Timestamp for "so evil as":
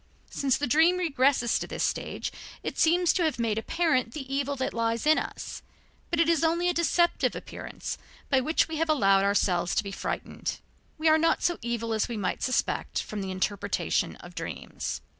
11.43-12.07